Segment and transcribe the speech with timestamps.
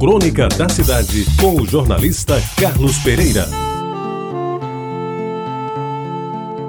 [0.00, 3.46] Crônica da Cidade, com o jornalista Carlos Pereira.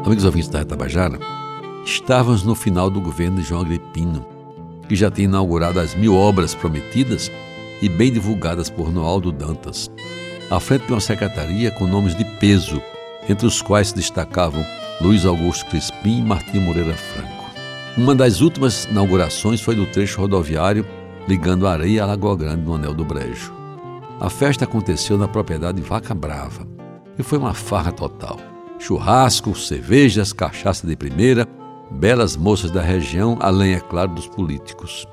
[0.05, 1.17] Amigos ouvintes da Tabajara,
[1.85, 4.25] estávamos no final do governo de João Agripino,
[4.85, 7.31] que já tinha inaugurado as mil obras prometidas
[7.81, 9.89] e bem divulgadas por Noaldo Dantas,
[10.49, 12.81] à frente de uma secretaria com nomes de peso,
[13.29, 14.65] entre os quais se destacavam
[14.99, 17.49] Luiz Augusto Crispim e Martim Moreira Franco.
[17.95, 20.85] Uma das últimas inaugurações foi do trecho rodoviário
[21.27, 23.53] ligando Areia a Lagoa Grande no Anel do Brejo.
[24.19, 26.67] A festa aconteceu na propriedade Vaca Brava
[27.17, 28.39] e foi uma farra total.
[28.79, 31.47] Churrasco, cervejas, cachaça de primeira,
[31.91, 35.07] belas moças da região, além, é claro, dos políticos.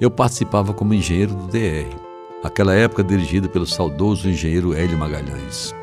[0.00, 1.96] Eu participava como engenheiro do DR,
[2.44, 5.74] aquela época dirigida pelo saudoso engenheiro Hélio Magalhães.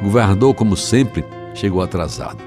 [0.00, 1.24] O governador, como sempre,
[1.54, 2.42] chegou atrasado.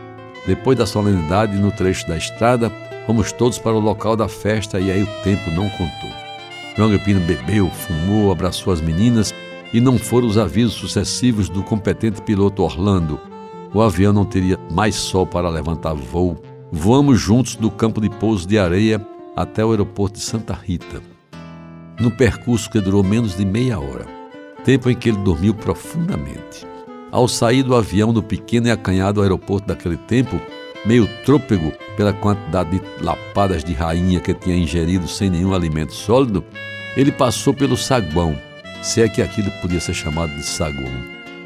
[0.48, 2.72] Depois da solenidade, no trecho da estrada,
[3.06, 6.10] fomos todos para o local da festa e aí o tempo não contou.
[6.76, 9.34] João Agripino bebeu, fumou, abraçou as meninas
[9.74, 13.20] e não foram os avisos sucessivos do competente piloto Orlando.
[13.74, 16.42] O avião não teria mais sol para levantar voo.
[16.72, 19.06] Voamos juntos do campo de pouso de areia
[19.36, 21.02] até o aeroporto de Santa Rita.
[22.00, 24.06] No percurso que durou menos de meia hora,
[24.64, 26.66] tempo em que ele dormiu profundamente.
[27.12, 30.40] Ao sair do avião do pequeno e acanhado aeroporto daquele tempo,
[30.86, 36.44] meio trôpego pela quantidade de lapadas de rainha que tinha ingerido sem nenhum alimento sólido,
[36.96, 38.38] ele passou pelo saguão,
[38.82, 40.92] se é que aquilo podia ser chamado de saguão,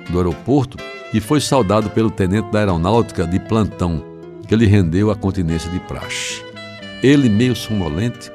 [0.09, 0.77] do aeroporto
[1.13, 4.03] e foi saudado pelo tenente da aeronáutica de plantão,
[4.47, 6.43] que lhe rendeu a continência de praxe.
[7.01, 8.31] Ele, meio sonolente,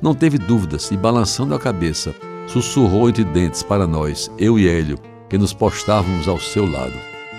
[0.00, 2.14] não teve dúvidas e, balançando a cabeça,
[2.46, 6.94] sussurrou entre dentes para nós, eu e Hélio, que nos postávamos ao seu lado.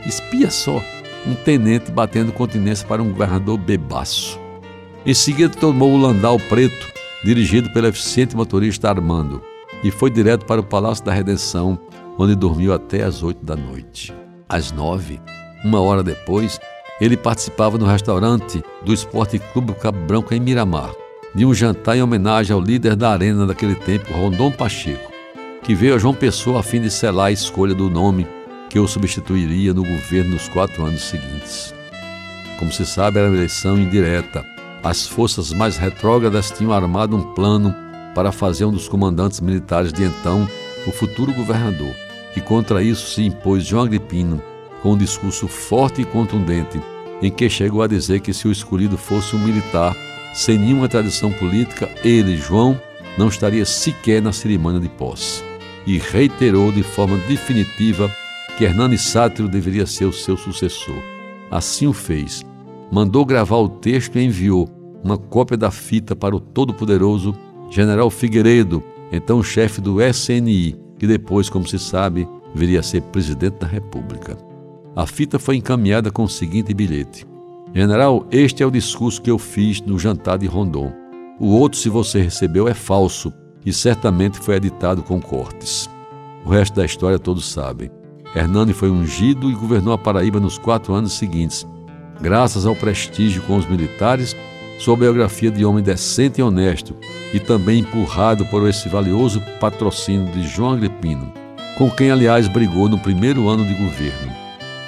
[0.05, 0.81] Espia só!
[1.25, 4.39] um tenente batendo continência para um governador bebaço.
[5.05, 6.87] Em seguida, tomou o landau preto,
[7.23, 9.41] dirigido pelo eficiente motorista Armando,
[9.83, 11.79] e foi direto para o Palácio da Redenção,
[12.17, 14.13] onde dormiu até às oito da noite.
[14.47, 15.21] Às nove,
[15.63, 16.59] uma hora depois,
[16.99, 20.91] ele participava no restaurante do Esporte Clube Cabo Branco em Miramar,
[21.33, 25.11] de um jantar em homenagem ao líder da arena daquele tempo, Rondon Pacheco,
[25.63, 28.27] que veio a João Pessoa a fim de selar a escolha do nome
[28.69, 31.73] que o substituiria no governo nos quatro anos seguintes.
[32.57, 34.45] Como se sabe, era uma eleição indireta.
[34.83, 37.75] As forças mais retrógradas tinham armado um plano
[38.15, 40.47] para fazer um dos comandantes militares de então
[40.87, 41.93] o futuro governador.
[42.35, 44.41] E contra isso se impôs João Agripino,
[44.81, 46.81] com um discurso forte e contundente,
[47.21, 49.95] em que chegou a dizer que se o escolhido fosse um militar,
[50.33, 52.79] sem nenhuma tradição política, ele, João,
[53.17, 55.43] não estaria sequer na cerimônia de posse.
[55.85, 58.13] E reiterou de forma definitiva
[58.57, 61.01] que Hernani Sátiro deveria ser o seu sucessor.
[61.49, 62.45] Assim o fez.
[62.91, 64.67] Mandou gravar o texto e enviou
[65.03, 67.35] uma cópia da fita para o todo-poderoso
[67.69, 73.59] General Figueiredo, então chefe do SNI, que depois, como se sabe, viria a ser presidente
[73.59, 74.37] da República.
[74.95, 77.25] A fita foi encaminhada com o seguinte bilhete:
[77.73, 80.91] General, este é o discurso que eu fiz no jantar de Rondon.
[81.39, 83.31] O outro, se você recebeu, é falso
[83.65, 85.89] e certamente foi editado com cortes.
[86.45, 87.91] O resto da história todos sabem.
[88.35, 91.65] Hernani foi ungido e governou a Paraíba nos quatro anos seguintes,
[92.21, 94.35] graças ao prestígio com os militares,
[94.79, 96.95] sua biografia de homem decente e honesto,
[97.33, 101.31] e também empurrado por esse valioso patrocínio de João Agripino,
[101.77, 104.31] com quem, aliás, brigou no primeiro ano de governo.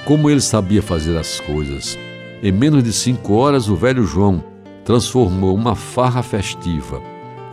[0.05, 1.97] Como ele sabia fazer as coisas.
[2.41, 4.43] Em menos de cinco horas, o velho João
[4.83, 7.01] transformou uma farra festiva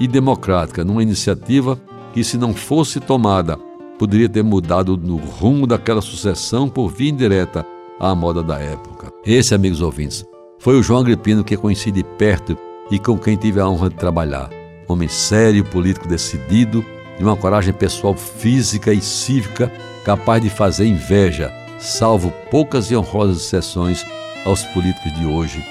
[0.00, 1.78] e democrática numa iniciativa
[2.14, 3.58] que, se não fosse tomada
[3.98, 7.66] poderia ter mudado no rumo daquela sucessão por via indireta
[7.98, 9.12] à moda da época.
[9.24, 10.24] Esse, amigos ouvintes,
[10.58, 12.56] foi o João Agripino que conheci de perto
[12.90, 14.50] e com quem tive a honra de trabalhar.
[14.88, 16.84] Homem sério, político decidido,
[17.16, 19.70] de uma coragem pessoal física e cívica
[20.04, 24.04] capaz de fazer inveja, salvo poucas e honrosas exceções
[24.44, 25.62] aos políticos de hoje.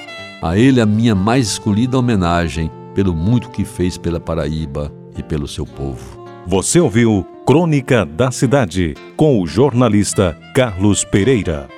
[0.41, 5.47] A ele a minha mais escolhida homenagem pelo muito que fez pela Paraíba e pelo
[5.47, 6.25] seu povo.
[6.45, 11.76] Você ouviu Crônica da Cidade com o jornalista Carlos Pereira.